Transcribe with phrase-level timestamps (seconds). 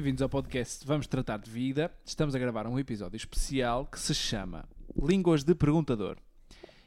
[0.00, 1.92] bem-vindos ao podcast Vamos Tratar de Vida.
[2.06, 6.16] Estamos a gravar um episódio especial que se chama Línguas de Perguntador.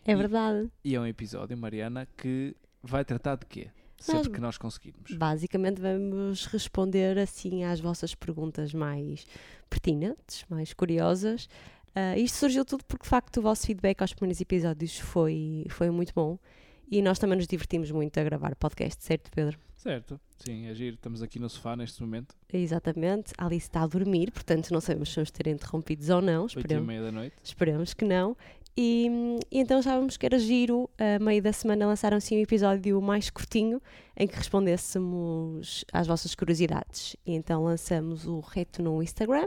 [0.04, 0.68] É E- verdade.
[0.84, 3.70] E é um episódio, Mariana, que vai tratar de quê?
[4.00, 5.12] Sempre Nós- que nós conseguirmos.
[5.12, 9.28] Basicamente vamos responder assim às vossas perguntas mais
[9.70, 11.48] pertinentes, mais curiosas.
[11.94, 15.92] Ah, isto surgiu tudo porque de facto o vosso feedback aos primeiros episódios foi, foi
[15.92, 16.40] muito bom
[16.90, 19.58] e nós também nos divertimos muito a gravar podcast, certo Pedro?
[19.76, 20.20] Certo?
[20.40, 20.96] Sim, é giro.
[20.96, 23.34] Estamos aqui no sofá neste momento, Exatamente.
[23.38, 26.44] A Alice está a dormir, portanto não sabemos se vamos ter interrompidos ou não.
[26.44, 27.36] 8 Esperemos, meia da noite.
[27.44, 28.36] esperemos que não.
[28.76, 29.08] E,
[29.52, 33.30] e então achávamos que era giro, a meio da semana lançaram assim um episódio mais
[33.30, 33.82] curtinho
[34.18, 37.16] em que respondêssemos às vossas curiosidades.
[37.26, 39.46] E então lançamos o reto no Instagram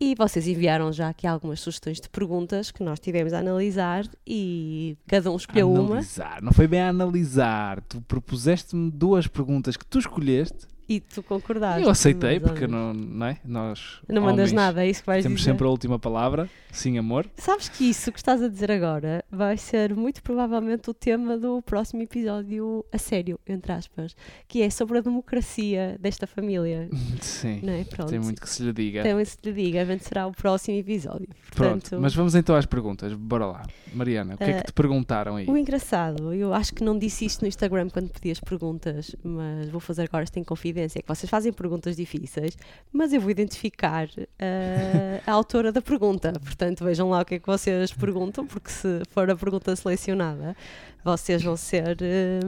[0.00, 4.96] e vocês enviaram já aqui algumas sugestões de perguntas que nós tivemos a analisar e
[5.06, 6.42] cada um escolheu uma analisar.
[6.42, 7.80] Não foi bem a analisar.
[7.82, 11.82] Tu propuseste-me duas perguntas que tu escolheste e tu concordaste.
[11.82, 13.38] eu aceitei, porque não, não é?
[13.44, 15.50] Nós Não mandas nada, é isso que vais Temos dizer.
[15.52, 16.48] sempre a última palavra.
[16.70, 17.26] Sim, amor.
[17.36, 21.62] Sabes que isso que estás a dizer agora vai ser muito provavelmente o tema do
[21.62, 24.14] próximo episódio a sério, entre aspas,
[24.46, 26.88] que é sobre a democracia desta família.
[27.22, 27.60] Sim.
[27.62, 27.84] Não é?
[27.84, 28.10] Pronto.
[28.10, 29.00] Tem muito que se lhe diga.
[29.00, 31.28] Então, isso te diga, evento será o próximo episódio.
[31.54, 33.12] Pronto, Portanto, mas vamos então às perguntas.
[33.14, 33.62] Bora lá.
[33.94, 35.46] Mariana, o que é Eh, que te perguntaram aí?
[35.48, 39.68] o engraçado, eu acho que não disse isto no Instagram quando pedi as perguntas, mas
[39.70, 42.56] vou fazer agora esta em confidência, é que vocês fazem perguntas difíceis,
[42.92, 46.32] mas eu vou identificar eh, a autora da pergunta.
[46.32, 50.56] Portanto, vejam lá o que é que vocês perguntam, porque se for a pergunta selecionada,
[51.04, 52.40] vocês vão ser, eh,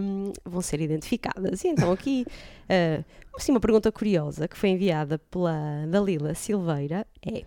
[0.45, 1.65] vão ser identificadas.
[1.65, 2.27] E então aqui,
[2.69, 3.03] eh,
[3.37, 7.45] assim, uma pergunta curiosa que foi enviada pela Dalila Silveira é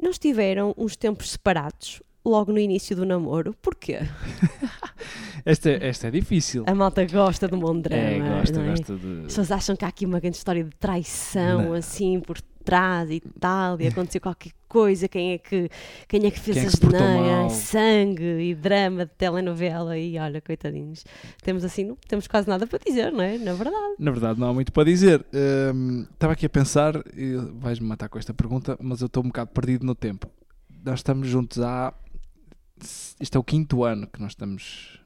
[0.00, 3.54] não estiveram uns tempos separados logo no início do namoro?
[3.62, 3.98] Porquê?
[5.44, 6.64] Esta, é- esta é difícil.
[6.66, 8.02] A malta gosta de um bom drama.
[8.02, 8.68] é, gosta, é?
[8.70, 9.18] gosta de.
[9.20, 11.72] As pessoas acham que há aqui uma grande história de traição, Não.
[11.74, 15.70] assim, por trás e tal, e aconteceu qualquer coisa, quem é que,
[16.06, 17.50] quem é que fez Quem é a que se portou geneira, mal?
[17.50, 21.04] sangue e drama de telenovela, e olha, coitadinhos.
[21.42, 23.38] Temos assim, não temos quase nada para dizer, não é?
[23.38, 23.94] Na verdade.
[23.98, 25.24] Na verdade, não há muito para dizer.
[25.74, 29.28] Hum, Estava aqui a pensar, e vais-me matar com esta pergunta, mas eu estou um
[29.28, 30.28] bocado perdido no tempo.
[30.84, 31.94] Nós estamos juntos há.
[33.20, 35.00] Isto é o quinto ano que nós estamos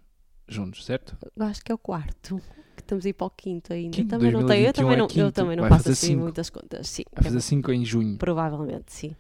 [0.49, 1.17] juntos, certo?
[1.37, 2.41] Eu acho que é o quarto.
[2.77, 3.97] Que estamos aí para o quinto ainda.
[3.97, 5.91] Quinto, também não tenho, 2021 eu também é não, eu quinto, também não vai faço
[5.91, 6.23] assim cinco.
[6.23, 6.89] muitas contas.
[6.89, 8.17] Sim, A fazer 5 em junho.
[8.19, 9.15] provavelmente, sim.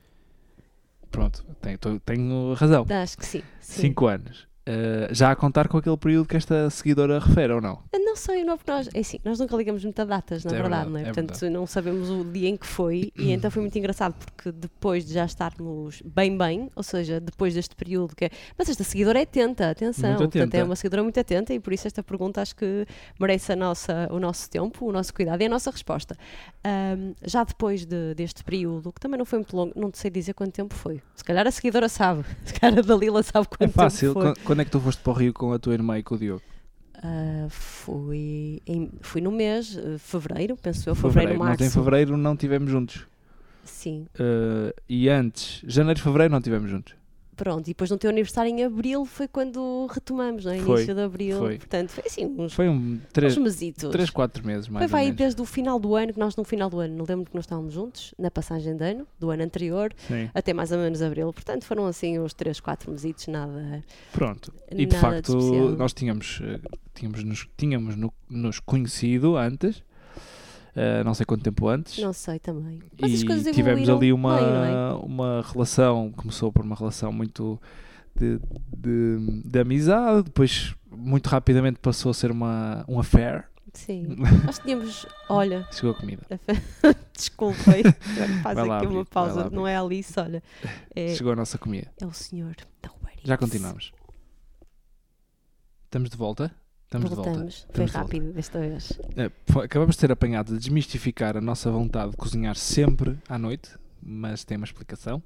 [1.10, 2.84] Pronto, tenho, tenho razão.
[2.90, 3.42] Acho que sim.
[3.60, 3.82] sim.
[3.82, 4.48] 5 anos.
[4.66, 7.80] Uh, já a contar com aquele período que esta seguidora refere ou não?
[7.92, 10.54] Não sei, não, porque nós, é assim, nós nunca ligamos muito a datas, na É
[10.54, 11.02] verdade, verdade, não é?
[11.02, 14.52] é Portanto, não sabemos o dia em que foi e então foi muito engraçado porque
[14.52, 18.30] depois de já estarmos bem bem, ou seja, depois deste período que é...
[18.56, 20.56] Mas esta seguidora é atenta, atenção, Muito portanto atenta.
[20.58, 22.86] é uma seguidora muito atenta e por isso esta pergunta acho que
[23.20, 26.16] merece a nossa, o nosso tempo, o nosso cuidado e a nossa resposta.
[26.64, 30.10] Ahm, já depois de- deste período, que também não foi muito longo, não te sei
[30.10, 31.02] dizer quanto tempo foi.
[31.16, 34.14] Se calhar a seguidora sabe, se calhar a Dalila sabe quanto É fácil.
[34.14, 34.34] tempo foi.
[34.44, 36.14] Quando, quando é que tu foste para o Rio com a tua irmã e com
[36.14, 36.42] o Diogo?
[37.02, 41.64] Ah, fui, em- fui no mês, eh, fevereiro, penso eu, fevereiro, Nós março.
[41.64, 43.04] em fevereiro não estivemos juntos.
[43.64, 46.94] Sim, Uh, e antes, janeiro e fevereiro não estivemos juntos.
[47.34, 47.66] Pronto.
[47.66, 50.58] E depois no teu aniversário em abril foi quando retomamos, não é?
[50.58, 51.38] Foi, Início de abril.
[51.38, 51.58] foi.
[51.58, 53.90] Portanto, foi assim, uns, Foi um 3, uns mesitos.
[53.90, 56.70] 3 4 meses mais foi vai desde o final do ano, que nós no final
[56.70, 59.92] do ano, não lembro que nós estávamos juntos, na passagem de ano, do ano anterior,
[60.08, 60.30] Sim.
[60.32, 61.32] até mais ou menos abril.
[61.32, 63.82] Portanto, foram assim uns 3, 4 mesitos, nada.
[64.12, 64.52] Pronto.
[64.70, 65.68] E de de facto, especial.
[65.70, 66.60] nós tínhamos, uh,
[66.94, 69.82] tínhamos, nos, tínhamos no- nos conhecido antes,
[70.76, 71.98] uh, não sei quanto tempo antes.
[71.98, 72.80] Não sei também.
[73.00, 74.92] Mas as e tivemos ali uma, bem, é?
[75.02, 77.60] uma relação, começou por uma relação muito
[78.14, 78.38] de,
[78.76, 83.44] de, de amizade, depois muito rapidamente passou a ser uma, um affair.
[83.72, 84.16] Sim.
[84.46, 86.22] Nós tínhamos, olha, Chegou a comida.
[87.12, 87.82] Desculpem,
[88.42, 89.44] faz Vai aqui uma pausa.
[89.44, 90.42] lá Não é Alice, olha.
[90.94, 91.90] É, Chegou a nossa comida.
[92.00, 93.12] é o senhor da Uber.
[93.24, 93.92] Já continuamos.
[95.84, 96.63] Estamos de volta?
[96.96, 97.30] Estamos de volta.
[97.30, 97.66] Voltamos.
[97.72, 97.98] Foi Estamos de volta.
[97.98, 99.00] rápido desta vez.
[99.16, 103.38] Eh, foi- Acabamos de ter apanhado a desmistificar a nossa vontade de cozinhar sempre à
[103.38, 103.70] noite,
[104.02, 105.22] mas tem uma explicação.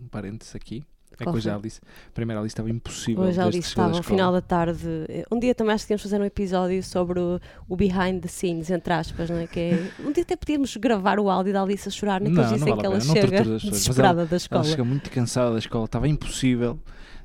[0.00, 0.82] Um parênteses aqui.
[1.20, 1.60] É que hoje a foi?
[1.60, 1.80] Alice,
[2.14, 3.22] primeiro a Alice estava impossível.
[3.22, 4.16] Hoje a Alice da estava ao escola.
[4.16, 4.88] final da tarde.
[5.10, 7.38] eh, Um dia também acho que tínhamos de fazer um episódio sobre o,
[7.68, 9.46] o behind the scenes, entre aspas, não é?
[9.46, 12.62] Que é um dia até podíamos gravar o áudio da Alice a chorar naqueles dias
[12.62, 14.64] em vale que ela chega pessoas, desesperada da Ela escola.
[14.64, 16.78] chega muito cansada da escola, estava impossível.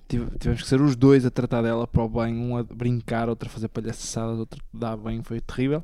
[0.07, 3.27] Tive- Tivemos que ser os dois a tratar dela para o bem, um a brincar,
[3.30, 5.83] outro a fazer palhaçadas, outro a dar bem, foi terrível.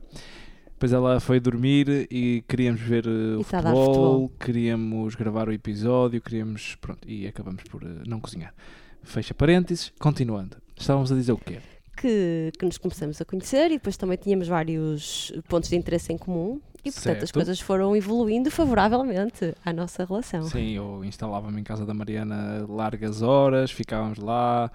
[0.67, 4.31] Depois ela foi dormir e queríamos ver eh, o dar futebol, futebol.
[4.39, 6.75] queríamos gravar o episódio, queríamos.
[6.75, 8.53] Pronto, e acabamos por eh, não cozinhar.
[9.01, 10.57] Fecha parênteses, continuando.
[10.77, 11.59] Estávamos a dizer o quê?
[11.95, 16.17] que, que nos começamos a conhecer e depois também tínhamos vários pontos de interesse em
[16.17, 17.33] comum E portanto as Certo.
[17.33, 20.43] coisas foram evoluindo favoravelmente à nossa relação.
[20.43, 24.69] Sim, eu instalava-me em casa da Mariana largas horas, ficávamos lá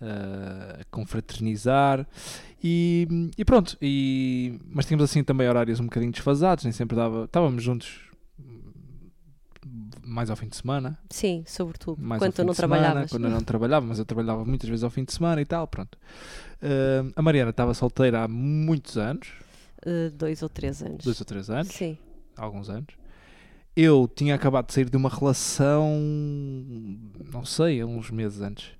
[0.00, 2.06] a confraternizar
[2.62, 3.76] e, e pronto.
[3.80, 7.24] E, mas tínhamos assim também horários um bocadinho desfasados, nem sempre dava.
[7.24, 8.00] Estávamos juntos
[10.04, 10.98] mais ao fim de semana.
[11.10, 12.02] Sim, sobretudo.
[12.02, 13.10] Mais quando tu não trabalhavas.
[13.10, 15.66] Quando eu não trabalhava, mas eu trabalhava muitas vezes ao fim de semana e tal,
[15.66, 15.96] pronto.
[16.60, 19.32] Eh, a Mariana estava solteira há muitos anos,
[19.84, 21.04] Eh, dois ou três anos.
[21.04, 21.68] dois ou três anos.
[21.72, 21.96] Sim.
[22.36, 22.94] alguns anos.
[23.74, 25.90] Eu tinha acabado de sair de uma relação,
[27.32, 28.70] não sei, uns meses antes.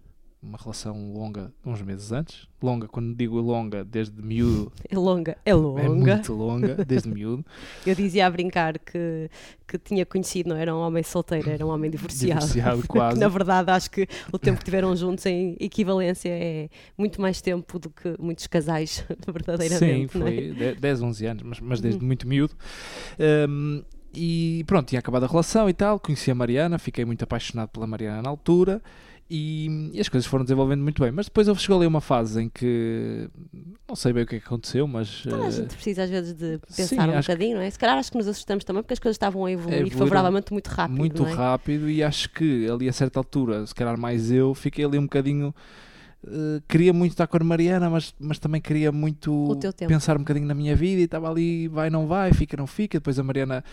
[0.43, 2.49] Uma relação longa, uns meses antes.
[2.61, 5.37] Longa, quando digo longa, desde miúdo, É longa.
[5.44, 5.87] É é longa.
[6.17, 7.47] muito longa, desde miúdo.
[7.87, 9.31] Eu dizia a brincar que,
[9.69, 12.41] que tinha conhecido, não era um homem solteiro, era um homem divorciado.
[12.41, 13.21] Divorciado quase.
[13.21, 16.69] na verdade, acho que o tempo que tiveram juntos em equivalência é
[16.99, 20.05] muito mais tempo do que muitos casais, Sim, verdadeiramente.
[20.17, 20.21] é?
[20.21, 22.06] foi de- 10, 11 anos, mas, mas desde Uhum.
[22.09, 22.55] muito miúdo.
[23.49, 23.83] Um,
[24.15, 26.00] e pronto, tinha acabado a relação e tal.
[26.00, 28.83] Conheci a Mariana, fiquei muito apaixonado pela Mariana na altura.
[29.34, 32.43] E, e as coisas foram desenvolvendo muito bem, mas depois houve- chegou ali uma fase
[32.43, 33.31] em que
[33.88, 36.11] não sei bem o que é que aconteceu, mas Toda a eh, gente precisa às
[36.11, 37.70] vezes de sim, pensar um acho que- bocadinho, não é?
[37.70, 40.52] Se calhar acho que nos assustamos também porque as coisas estavam a evoluir Evoluíram favoravelmente
[40.52, 40.99] muito rápido.
[40.99, 41.32] muito é?
[41.32, 45.05] rápido e acho que ali a certa altura, se calhar mais eu, fiquei ali um
[45.05, 45.55] bocadinho.
[46.26, 49.58] eh, queria muito estar com a Mariana, mas, mas também queria muito
[49.88, 52.99] pensar um bocadinho na minha vida e estava ali, vai, não vai, fica, não fica.
[52.99, 53.64] Depois a Mariana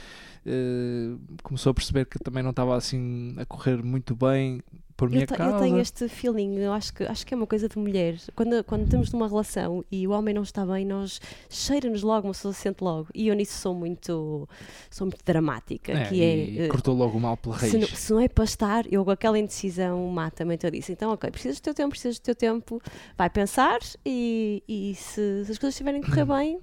[0.46, 4.62] eh, começou a perceber que também não estava assim a correr muito bem
[4.96, 5.60] por minha Eu, te- eu causa.
[5.60, 8.18] tenho este feeling, eu acho que, acho que é uma coisa de mulher.
[8.36, 12.34] Quando, quando estamos numa relação e o homem não está bem, nós cheira-nos logo, uma
[12.34, 13.08] pessoa sente logo.
[13.16, 14.46] E eu nisso sou muito,
[14.92, 16.66] sou muito dramática, É, que é.
[16.66, 17.72] eh, cortou logo o mal pela raiz.
[17.72, 20.56] se não, se não é para estar, eu com aquela indecisão mata-me.
[20.56, 22.82] Então eu disse: então, ok, precisas do teu tempo, precisas do teu tempo,
[23.18, 26.60] vai pensar e, e se, se as coisas estiverem a correr bem,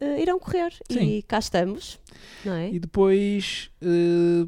[0.00, 0.72] eh, irão correr.
[0.90, 1.16] Sim.
[1.18, 1.98] E cá estamos,
[2.44, 2.70] não é?
[2.70, 4.46] E depois eh,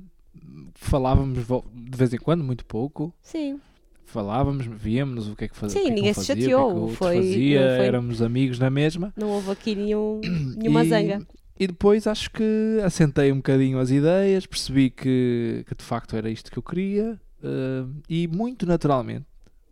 [0.75, 1.39] falávamos
[1.75, 3.13] de vez em quando, muito pouco.
[3.23, 3.61] Sim,
[4.05, 5.81] falávamos, víamos o que é que fazia.
[5.81, 8.23] Sim, que é ninguém se o que é que chateou, outro foi- fazia, foi- éramos
[8.23, 9.13] amigos na mesma.
[9.17, 10.21] não houve aqui nenhum,
[10.57, 11.27] nenhuma e, zanga.
[11.59, 16.29] E depois acho que assentei um bocadinho as ideias, percebi que, que de facto era
[16.31, 19.25] isto que eu queria eh, e muito naturalmente.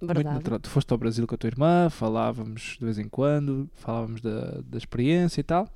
[0.04, 0.36] Muito Verdade.
[0.36, 0.60] natural.
[0.60, 4.60] Tu foste ao Brasil com a tua irmã, falávamos de vez em quando, falávamos da,
[4.66, 5.68] da experiência e tal.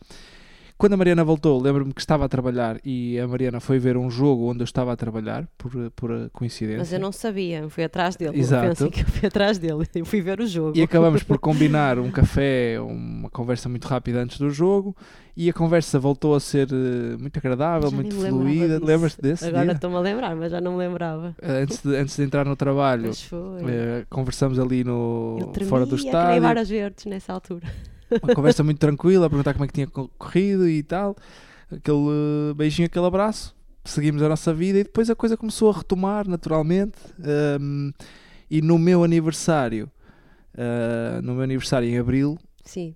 [0.79, 4.09] Quando a Mariana voltou, lembro-me que estava a trabalhar e a Mariana foi ver um
[4.09, 6.79] jogo onde eu estava a trabalhar, por, por coincidência.
[6.79, 8.39] Mas eu não sabia, eu fui atrás dele.
[8.39, 8.65] Exato.
[8.65, 9.85] Eu pensei que eu fui atrás dele.
[9.93, 10.79] Eu fui ver o jogo.
[10.79, 14.97] E acabamos por combinar um café, uma conversa muito rápida antes do jogo,
[15.37, 18.79] e a conversa voltou a ser eh, muito agradável, muito fluida.
[18.81, 21.35] Lembras-te desse Agora estou-me a lembrar, mas já não me lembrava.
[21.43, 23.11] Eh, Antes de, antes de entrar no trabalho,
[23.69, 27.67] eh, conversamos ali no, eu tremia fora do estádio, varas verdes nessa altura.
[28.23, 31.17] Uma conversa muito tranquila, a perguntar como é que tinha co- corrido e tal.
[31.71, 33.55] Aquele eh, beijinho, aquele abraço.
[33.85, 36.99] Seguimos a nossa vida e depois a coisa começou a retomar naturalmente.
[37.23, 37.91] ehm,
[38.51, 39.91] e no meu aniversário,
[40.57, 42.95] eh, no meu aniversário em abril, Sim.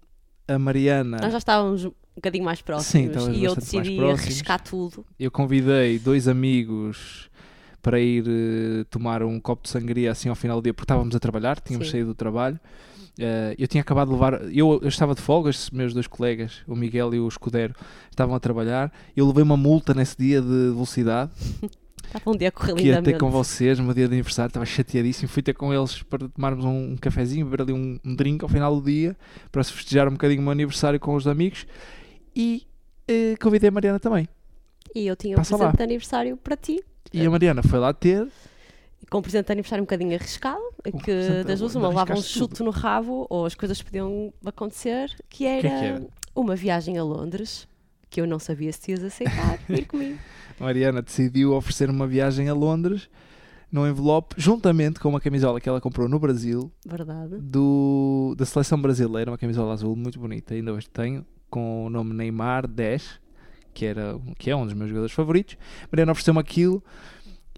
[0.49, 1.19] a Mariana.
[1.20, 3.23] Nós já estávamos um bocadinho mais próximos.
[3.25, 5.05] Sim, e eu decidi arriscar tudo.
[5.19, 7.31] Eu convidei dois amigos
[7.82, 11.14] para ir eh, tomar um copo de sangria assim ao final do dia, porque estávamos
[11.17, 11.93] a trabalhar, tínhamos Sim.
[11.93, 12.59] saído do trabalho.
[13.19, 16.62] Eh, eu tinha acabado de levar, eu, eu estava de folga, estes meus dois colegas,
[16.66, 17.75] o Miguel e o Escudero,
[18.11, 18.92] estavam a trabalhar.
[19.16, 21.31] Eu levei uma multa nesse dia de velocidade,
[22.14, 24.49] Estava um dia a correr que ia ter com vocês no meu dia de aniversário,
[24.49, 25.28] estava chateadíssimo.
[25.28, 28.50] Fui ter com eles para tomarmos um, um cafezinho, beber ali um, um drink ao
[28.50, 29.16] final do dia,
[29.50, 31.66] para se festejar um bocadinho o meu aniversário com os amigos.
[32.37, 32.66] E
[33.09, 34.28] eh, convidei a Mariana também.
[34.95, 35.59] E eu tinha um Passa lá.
[35.59, 36.85] presente de aniversário para ti.
[37.14, 38.28] E a Mariana foi lá ter,
[39.12, 40.62] Com um presente de aniversário um bocadinho arriscado,
[41.04, 45.45] que das duas uma levava um chute no rabo ou as coisas podiam acontecer, que
[45.45, 46.07] era, que é que era?
[46.35, 47.69] uma viagem a Londres,
[48.09, 50.19] que eu não sabia se ias aceitar ir comigo.
[50.59, 53.11] Mariana decidiu oferecer uma viagem a Londres
[53.71, 57.37] num envelope, juntamente com uma camisola que ela comprou no Brasil, Verdade.
[57.37, 62.14] do, da seleção brasileira, uma camisola azul muito bonita, ainda hoje tenho, com o nome
[62.14, 63.21] Neymar 10,
[63.75, 65.59] que, era, que é um dos meus jogadores favoritos.
[65.90, 66.83] Mariana ofereceu-me aquilo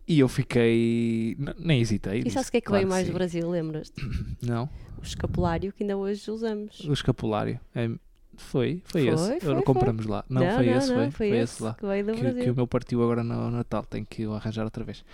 [0.06, 1.36] e eu fiquei.
[1.58, 2.22] Nem hesitei.
[2.24, 3.94] E sabes o que é que claro veio mais do Brasil, lembras-te?
[4.42, 4.68] Não,
[4.98, 6.80] O escapulário que ainda hoje usamos.
[6.80, 7.58] o escapulário.
[7.74, 7.88] É,
[8.36, 9.40] foi, foi, Foi, esse.
[9.40, 10.24] foi, não compramos lá.
[10.28, 11.74] Não, foi esse, não, foi, foi, foi esse lá.
[11.74, 11.84] que
[12.14, 15.04] Que, que o meu partiu agora no Natal, tenho que o arranjar outra vez.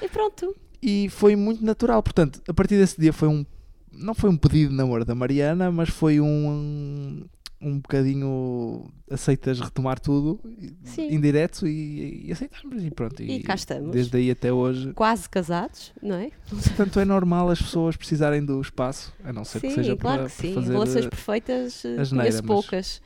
[0.00, 0.56] E pronto.
[0.80, 2.02] e foi muito natural.
[2.02, 3.44] Portanto, a partir desse dia foi um.
[3.92, 7.24] Não foi um pedido de namoro da Mariana, mas foi um.
[7.60, 8.90] Um bocadinho.
[9.10, 10.40] Aceitas retomar tudo
[10.84, 11.08] Sim.
[11.08, 13.20] em direto e, e aceitamos e pronto.
[13.22, 13.90] E cá estamos.
[13.90, 14.92] Desde aí até hoje.
[14.94, 16.30] Quase casados, não é?
[16.48, 20.22] Portanto, é normal as pessoas precisarem do espaço, a não ser que sim, seja claro
[20.22, 20.54] para, que para sim.
[20.54, 20.72] fazer.
[20.72, 23.02] Relações eh, perfeitas, eh, asneira, conheço mas- poucas.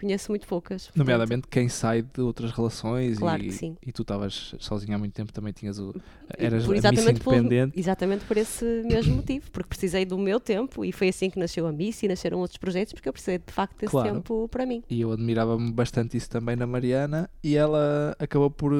[0.00, 0.84] Conheço muito poucas.
[0.86, 3.76] portanto, Nomeadamente quem sai de outras relações Claro e, que sim.
[3.84, 5.94] e tu estavas sozinha há muito tempo, também tinhas o.
[6.36, 7.78] Eras por- exatamente por- Independente.
[7.78, 11.66] Exatamente por esse mesmo motivo, porque precisei do meu tempo e foi assim que nasceu
[11.66, 14.12] a Miss e nasceram outros projetos, porque eu precisei de facto desse Claro.
[14.14, 14.82] tempo para mim.
[14.90, 18.72] E eu admirava-me bastante isso também na Mariana e ela acabou por.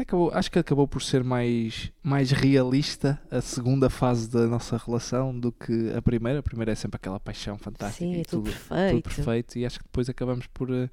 [0.00, 4.78] Até acabou, acho que acabou por ser mais, mais realista a segunda fase da nossa
[4.78, 6.38] relação do que a primeira.
[6.38, 9.02] A primeira é sempre aquela paixão fantástica Sim, e é tudo, tudo, perfeito.
[9.02, 9.58] tudo perfeito.
[9.58, 10.70] E acho que depois acabamos por.
[10.70, 10.88] eh,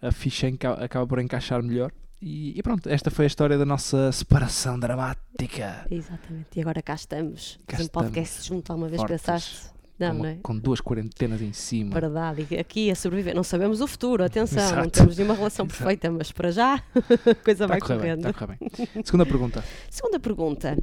[0.00, 0.46] A ficha
[0.78, 1.92] acaba por encaixar melhor.
[2.22, 5.86] E, e pronto, esta foi a história da nossa separação dramática.
[5.90, 6.48] Exatamente.
[6.56, 7.60] E agora cá estamos.
[7.66, 9.20] Cá Fazendo podcast junto alguma vez Fortes.
[9.20, 9.70] pensaste?
[10.00, 10.38] Não, com, não é?
[10.42, 11.92] com duas quarentenas em cima.
[11.98, 13.34] Verdade, aqui a sobreviver.
[13.34, 14.90] Não sabemos o futuro, atenção, não Exato.
[14.90, 15.78] temos nenhuma relação Exato.
[15.78, 18.18] perfeita, mas para já a coisa Está vai a correr bem, correndo.
[18.18, 19.04] está a correr bem.
[19.04, 19.64] Segunda pergunta.
[19.90, 20.78] Segunda pergunta.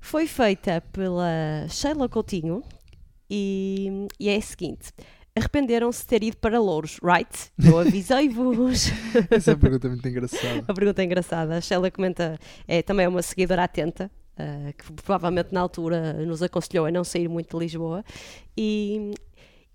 [0.00, 2.62] Foi feita pela Sheila Coutinho
[3.30, 4.92] e, e é a seguinte.
[5.36, 7.28] Arrependeram-se de ter ido para Louros, right?
[7.64, 8.90] Eu avisei-vos.
[9.30, 10.64] Essa é uma pergunta muito engraçada.
[10.66, 11.56] A pergunta é engraçada.
[11.56, 12.36] A Sheila comenta,
[12.66, 17.04] é também é uma seguidora atenta, ah, que provavelmente na altura nos aconselhou a não
[17.04, 18.04] sair muito de Lisboa.
[18.56, 19.12] E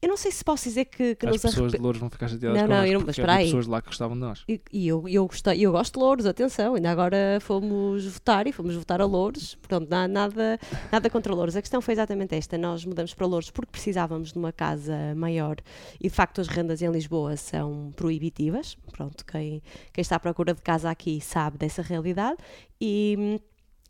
[0.01, 2.27] eu não sei se posso dizer que, que As pessoas arrepe- de Louros vão ficar
[2.27, 3.45] chateadas Não, connosco não, eu não- mas espera aí.
[3.45, 4.43] pessoas lá que gostavam de nós.
[4.49, 8.51] E, e eu, eu, gostei, eu gosto de Louros, atenção, ainda agora fomos votar e
[8.51, 10.59] fomos votar a Louros, portanto, não há nada,
[10.91, 11.55] nada contra Louros.
[11.55, 15.55] A questão foi exatamente esta: nós mudamos para Louros porque precisávamos de uma casa maior
[16.01, 18.75] e de facto as rendas em Lisboa são proibitivas.
[18.91, 22.35] Pronto, quem, quem está à procura de casa aqui sabe dessa realidade.
[22.81, 23.39] E.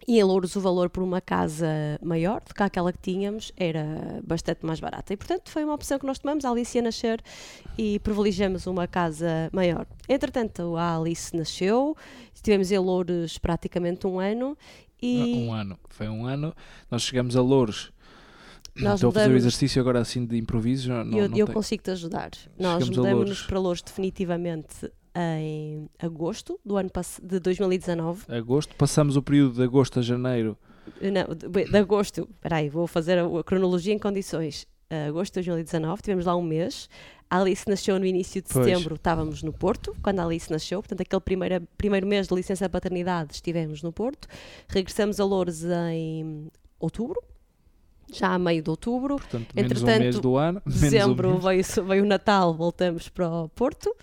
[0.07, 1.67] E em Louros o valor por uma casa
[2.01, 5.13] maior do que aquela que tínhamos era bastante mais barata.
[5.13, 7.21] E portanto foi uma opção que nós tomamos, a Alice ia nascer
[7.77, 9.85] e privilegiamos uma casa maior.
[10.09, 11.95] Entretanto, a Alice nasceu,
[12.33, 14.57] estivemos em Louros praticamente um ano
[15.01, 15.77] e Um ano.
[15.89, 16.53] Foi um ano.
[16.91, 17.91] Nós chegamos a Louros.
[18.75, 20.89] Nós Estou a fazer o mudamos- exercício agora assim de improviso.
[20.89, 22.31] Não, eu, eu tenho- consigo-te ajudar.
[22.57, 26.89] Nós mudamos-nos para Louros definitivamente em agosto do ano
[27.21, 28.25] de 2019.
[28.33, 28.75] Agosto.
[28.75, 30.57] Passamos o período de agosto a janeiro.
[31.01, 34.67] Não, de, de agosto, espera aí, vou fazer a, a cronologia em condições.
[34.91, 36.89] Uh, agosto de 2019, tivemos lá um mês.
[37.29, 38.65] A Alice nasceu no início de Pois.
[38.65, 42.69] setembro, estávamos no Porto, quando a Alice nasceu, portanto, aquele primeiro, primeiro mês de licença
[42.69, 44.27] paternidade estivemos no Porto.
[44.67, 47.19] Regressamos a Louros em outubro,
[48.11, 49.15] já a meio de outubro.
[49.15, 50.61] Portanto, menos um Entretanto, mês do ano.
[50.65, 51.43] menos um Dezembro mês.
[51.75, 53.95] veio, veio o Natal, voltamos para o Porto.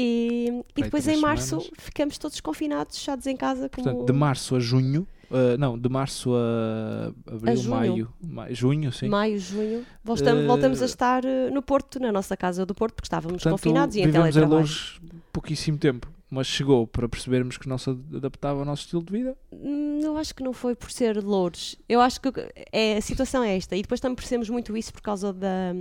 [0.00, 1.70] E, e depois em março semanas.
[1.78, 3.68] ficamos todos confinados, fechados em casa.
[3.68, 3.84] Como...
[3.84, 5.06] Portanto, de março a junho.
[5.30, 7.70] ah, não, de março a abril, A junho.
[7.76, 9.08] maio, ma- junho, sim.
[9.08, 12.94] Maio, junho, voltamos, voltamos a Eh, estar eh, no Porto, na nossa casa do Porto,
[12.94, 14.48] porque estávamos Portanto, confinados e em teletrabalho.
[14.52, 15.00] Louros
[15.32, 19.36] pouquíssimo tempo, mas chegou para percebermos que não se adaptava ao nosso estilo de vida.
[19.52, 21.76] Hum, Eu acho que não foi por ser louros.
[21.88, 22.30] Eu acho que
[22.72, 23.74] é, a situação é esta.
[23.76, 25.72] E depois também percebemos muito isso por causa da,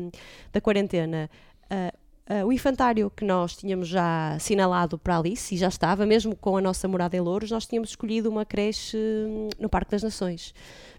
[0.51, 1.29] da quarentena.
[1.69, 1.93] Ah,
[2.29, 6.57] ah, o infantário que nós tínhamos já assinalado para Alice, e já estava, mesmo com
[6.57, 10.53] a nossa morada em Louros, nós tínhamos escolhido uma creche hum, no Parque das Nações.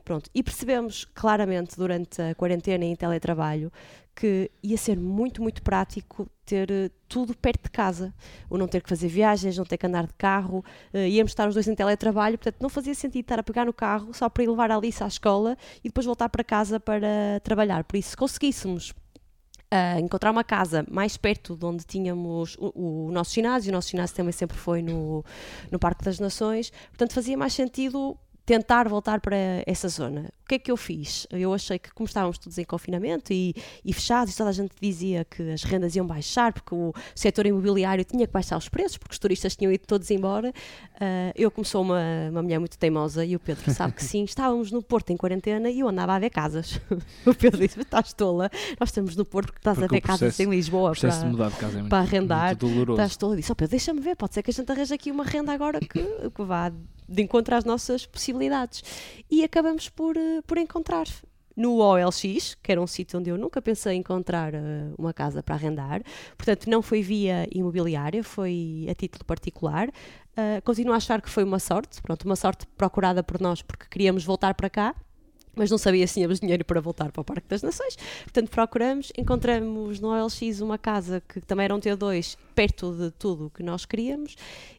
[0.04, 0.30] Pronto.
[0.34, 3.70] E percebemos claramente durante a quarentena em teletrabalho
[4.18, 8.12] que ia ser muito, muito prático ter eh, tudo perto de casa.
[8.50, 11.46] O não ter que fazer viagens, não ter que andar de carro, eh, íamos estar
[11.46, 14.42] os dois em teletrabalho, portanto não fazia sentido estar a pegar no carro só para
[14.42, 17.84] ir levar a Alice à escola e depois voltar para casa para trabalhar.
[17.84, 18.92] Por isso, se conseguíssemos
[19.70, 23.90] ah, encontrar uma casa mais perto de onde tínhamos o, o nosso ginásio, o nosso
[23.90, 25.24] ginásio também sempre foi no,
[25.70, 28.16] no Parque das Nações, portanto fazia mais sentido
[28.48, 29.36] tentar voltar para
[29.66, 30.30] essa zona.
[30.42, 31.26] O que é que eu fiz?
[31.30, 34.72] Eu achei que, como estávamos todos em confinamento e, e fechados, e toda a gente
[34.80, 38.96] dizia que as rendas iam baixar, porque o setor imobiliário tinha que baixar os preços,
[38.96, 40.50] porque os turistas tinham ido todos embora,
[40.98, 42.00] ah, eu, como sou uma,
[42.30, 45.68] uma mulher muito teimosa, e o Pedro sabe que sim, estávamos no Porto em quarentena
[45.68, 46.80] e eu andava a ver casas.
[47.26, 48.48] o Pedro disse: estás tola,
[48.80, 51.20] nós estamos no Porto porque estás Porque a ver processo- casas em Lisboa para, casa
[51.20, 52.56] é muito, para arrendar.
[52.92, 53.36] Estás tola.
[53.36, 55.78] Disse: oh, Pedro, deixa-me ver, pode ser que a gente arranje aqui uma renda agora
[55.80, 56.02] que,
[56.34, 56.72] que vá
[57.08, 58.82] de encontro às nossas possibilidades.
[59.30, 61.06] E acabamos por, eh, por encontrar
[61.58, 65.56] no OLX, que era um sítio onde eu nunca pensei encontrar eh, uma casa para
[65.56, 66.02] arrendar.
[66.36, 69.88] Portanto, não foi via imobiliária, foi a título particular.
[69.88, 73.86] Uh, continuo a achar que foi uma sorte, pronto, uma sorte procurada por nós porque
[73.90, 74.94] queríamos voltar para cá.
[75.56, 77.96] Mas não sabia se tínhamos dinheiro para voltar para o Parque das Nações.
[78.22, 83.46] Portanto, procuramos, encontramos no OLX uma casa que também era um T2, perto de tudo
[83.46, 84.36] o que nós queríamos,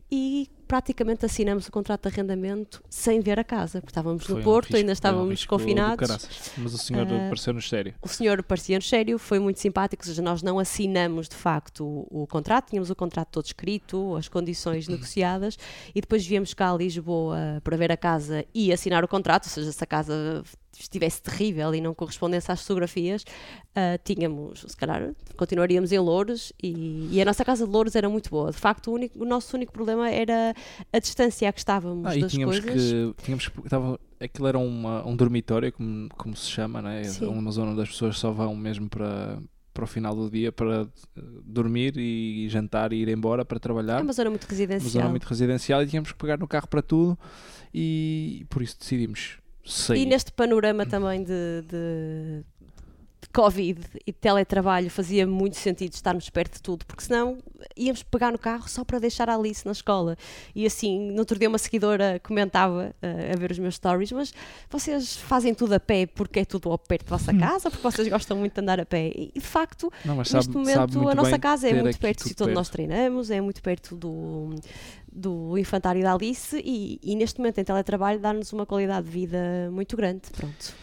[0.09, 4.41] e praticamente assinamos o contrato de arrendamento sem ver a casa, porque estávamos Foi no
[4.41, 6.27] um Porto, risco- ainda um estávamos do confinados.
[6.55, 7.95] Mas o senhor Ah, pareceu-nos sério.
[7.99, 12.21] O senhor parecia-nos sério, foi muito simpático, ou seja, nós não assinamos de facto o,
[12.23, 15.57] o contrato, tínhamos o contrato todo escrito, as condições negociadas,
[15.95, 19.49] e depois viemos cá a Lisboa para ver a casa e assinar o contrato, ou
[19.51, 20.43] seja, se a casa
[20.81, 27.09] estivesse terrível e não correspondesse às fotografias, uh, tínhamos, se calhar, continuaríamos em Louros e,
[27.11, 28.51] e, a nossa casa de Louros era muito boa.
[28.51, 30.53] De facto, o, único, o nosso único problema era
[30.91, 32.91] a distância a que estávamos ah, das tínhamos coisas.
[32.91, 37.03] Que, tínhamos que, estava, aquilo era uma, um dormitório, como, como se chama, né?
[37.03, 37.25] Sim.
[37.25, 39.39] uma zona onde as pessoas só vão mesmo para,
[39.73, 43.99] para o final do dia para eh, dormir e jantar e ir embora para trabalhar.
[43.99, 44.89] É uma zona muito uma residencial.
[44.89, 47.17] zona muito residencial e tínhamos que pegar no carro para tudo
[47.73, 49.37] e por isso decidimos
[49.95, 52.43] E neste panorama também de, de,
[53.21, 57.37] de Covid e de teletrabalho fazia muito sentido estarmos perto de tudo, porque senão
[57.75, 60.17] íamos pegar no carro só para deixar a Alice na escola.
[60.55, 64.33] E assim, no outro dia uma seguidora comentava uh, a ver os meus stories, mas
[64.69, 68.07] vocês fazem tudo a pé porque é tudo ao perto da vossa casa, porque vocês
[68.07, 69.11] gostam muito de andar a pé.
[69.13, 72.45] E de facto, Não, neste sabe- momento a nossa casa é muito perto do sítio
[72.45, 74.55] onde nós treinamos, é muito perto do,
[75.11, 79.69] do infantário da Alice e, e neste momento em teletrabalho dá-nos uma qualidade de vida
[79.71, 80.21] muito grande.
[80.31, 80.73] Pronto.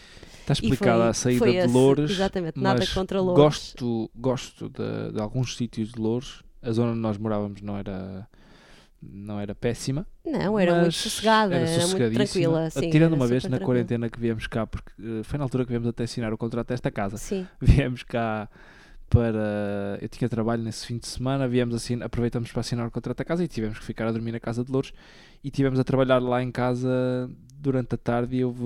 [0.47, 2.11] Está explicada foi- a saída de esse, Louros.
[2.11, 3.43] Exatamente, nada mas contra Louros.
[3.45, 6.45] Gosto, gosto de, de alguns sítios de Louros.
[6.63, 8.29] A zona onde nós morávamos não era,
[9.03, 10.07] não era péssima.
[10.25, 12.25] Não, era muito sossegada, era, muito sossegadíssima.
[12.27, 12.71] tranquila.
[12.71, 15.65] Sim, Tirando era uma vez na quarentena que viemos cá, porque eh, foi na altura
[15.65, 17.17] que viemos até assinar o contrato desta casa.
[17.17, 18.49] Sim, Viemos cá
[19.09, 19.99] para.
[20.01, 23.25] Eu tinha trabalho nesse fim de semana, viemos assim, aproveitamos para assinar o contrato da
[23.25, 24.93] casa e tivemos que ficar a dormir na casa de Louros
[25.43, 28.65] e tivemos a trabalhar lá em casa durante a tarde e houve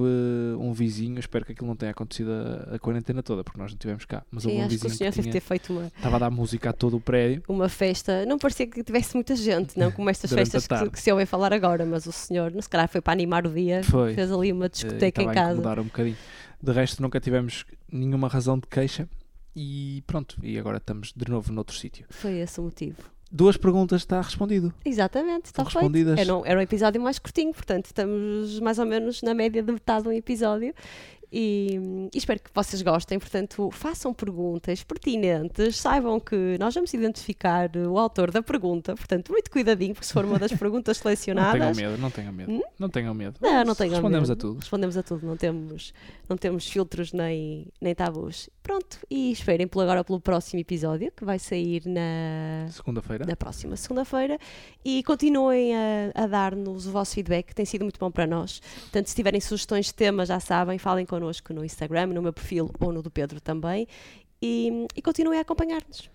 [0.58, 3.78] um vizinho, espero que aquilo não tenha acontecido a, a quarentena toda, porque nós não
[3.78, 6.18] tivemos cá, mas houve sim um que o vizinho que, deve tinha- uma, estava a
[6.18, 7.42] dar música a todo o prédio.
[7.48, 8.26] uma festa.
[8.26, 11.24] Não parecia que tivesse muita gente, não como estas a festas que, que se ouvem
[11.24, 14.12] falar agora, mas o senhor, se calhar, foi para animar o dia, Foi.
[14.14, 15.52] fez ali uma Eh, discoteca em a casa.
[15.52, 16.16] incomodar um bocadinho.
[16.62, 19.08] De resto, nunca tivemos nenhuma razão de queixa
[19.60, 22.06] e pronto, e agora estamos de novo noutro sítio.
[22.08, 23.02] Foi esse o motivo.
[23.30, 24.72] Duas perguntas está respondido.
[24.82, 26.18] Exatamente, está Estão respondidas.
[26.18, 29.70] Era um, era um episódio mais curtinho, portanto estamos mais ou menos na média de
[29.70, 30.74] metade de um episódio.
[31.32, 37.70] E, e espero que vocês gostem, portanto, façam perguntas pertinentes, saibam que nós vamos identificar
[37.76, 41.16] o autor da pergunta, portanto, muito cuidadinho, porque se for uma das perguntas Não tenham
[41.16, 41.76] selecionadas.
[41.76, 42.52] medo, não tenham medo.
[42.52, 42.62] Hum?
[42.78, 43.36] Não tenham medo.
[43.40, 44.38] Não, não tenham Respondemos medo.
[44.38, 44.58] a tudo.
[44.58, 45.94] Respondemos a tudo, não temos,
[46.28, 48.50] não temos filtros nem, nem tabus.
[48.62, 53.24] Pronto, e esperem por agora pelo próximo episódio, que vai sair na, Segunda-feira.
[53.24, 54.38] na próxima segunda-feira
[54.84, 58.60] e continuem a, a dar-nos o vosso feedback, que tem sido muito bom para nós.
[58.80, 62.70] Portanto, se tiverem sugestões de temas, já sabem, falem connosco no Instagram, no meu perfil
[62.80, 63.86] ou no do Pedro também
[64.42, 66.10] e, e continuem a acompanhar-nos.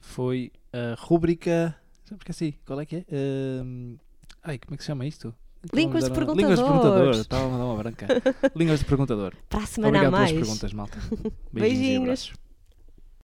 [0.00, 1.74] Foi a rúbrica.
[2.04, 2.58] Já me esqueci.
[2.66, 3.04] Qual é que é?
[3.12, 3.96] Ahm,
[4.42, 5.34] Ai, como é que se chama isto?
[5.74, 7.10] Línguas de a dar- Línguas de perguntador.
[7.14, 8.06] Estava a dar uma branca.
[8.56, 9.34] Línguas de perguntador.
[9.48, 10.32] Para a semana a Obrigado mais.
[10.32, 10.98] pelas perguntas, malta.
[11.52, 11.52] Beijinhos.
[11.52, 12.32] Beijinhos.